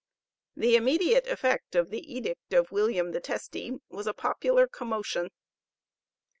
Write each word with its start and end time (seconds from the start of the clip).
The 0.55 0.75
immediate 0.75 1.27
effect 1.27 1.75
of 1.75 1.91
the 1.91 2.11
edict 2.11 2.53
of 2.53 2.71
William 2.71 3.11
the 3.11 3.19
Testy 3.21 3.73
was 3.91 4.07
a 4.07 4.15
popular 4.15 4.65
commotion. 4.65 5.29